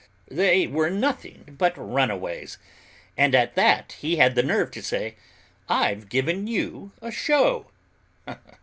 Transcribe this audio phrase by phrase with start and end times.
[0.31, 2.57] They were nothing but runaways.
[3.15, 5.15] And at that he had the nerve to say,
[5.69, 7.67] 'I've given you a show.